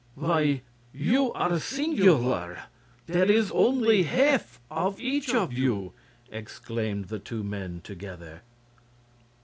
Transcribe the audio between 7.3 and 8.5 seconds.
men, together.